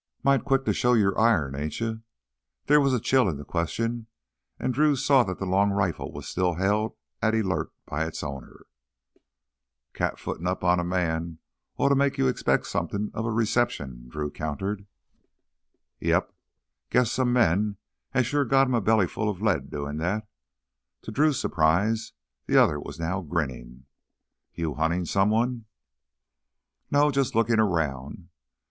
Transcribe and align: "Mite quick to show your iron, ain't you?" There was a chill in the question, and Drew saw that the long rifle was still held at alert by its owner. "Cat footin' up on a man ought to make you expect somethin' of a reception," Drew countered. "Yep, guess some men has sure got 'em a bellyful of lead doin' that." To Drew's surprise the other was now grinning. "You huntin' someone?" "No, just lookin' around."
"Mite 0.23 0.43
quick 0.43 0.65
to 0.65 0.73
show 0.73 0.93
your 0.93 1.15
iron, 1.19 1.53
ain't 1.55 1.79
you?" 1.79 2.01
There 2.65 2.81
was 2.81 2.91
a 2.91 2.99
chill 2.99 3.29
in 3.29 3.37
the 3.37 3.45
question, 3.45 4.07
and 4.59 4.73
Drew 4.73 4.95
saw 4.95 5.23
that 5.25 5.37
the 5.37 5.45
long 5.45 5.69
rifle 5.69 6.11
was 6.11 6.27
still 6.27 6.55
held 6.55 6.95
at 7.21 7.35
alert 7.35 7.71
by 7.85 8.05
its 8.07 8.23
owner. 8.23 8.65
"Cat 9.93 10.17
footin' 10.17 10.47
up 10.47 10.63
on 10.63 10.79
a 10.79 10.83
man 10.83 11.37
ought 11.77 11.89
to 11.89 11.95
make 11.95 12.17
you 12.17 12.27
expect 12.27 12.65
somethin' 12.65 13.11
of 13.13 13.27
a 13.27 13.31
reception," 13.31 14.09
Drew 14.09 14.31
countered. 14.31 14.87
"Yep, 15.99 16.33
guess 16.89 17.11
some 17.11 17.31
men 17.31 17.77
has 18.09 18.25
sure 18.25 18.43
got 18.43 18.65
'em 18.65 18.73
a 18.73 18.81
bellyful 18.81 19.29
of 19.29 19.43
lead 19.43 19.69
doin' 19.69 19.97
that." 19.97 20.27
To 21.03 21.11
Drew's 21.11 21.39
surprise 21.39 22.13
the 22.47 22.57
other 22.57 22.79
was 22.79 22.99
now 22.99 23.21
grinning. 23.21 23.85
"You 24.55 24.73
huntin' 24.73 25.05
someone?" 25.05 25.65
"No, 26.89 27.11
just 27.11 27.35
lookin' 27.35 27.59
around." 27.59 28.29